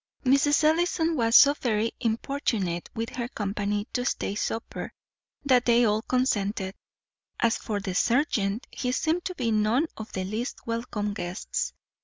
[0.25, 0.63] Mrs.
[0.63, 4.91] Ellison was so very importunate with her company to stay supper
[5.45, 6.73] that they all consented.
[7.39, 11.73] As for the serjeant, he seemed to be none of the least welcome guests.